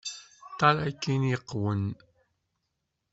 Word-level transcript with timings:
Ṭṭal 0.51 0.77
akken 0.89 1.21
iqwem! 1.35 1.83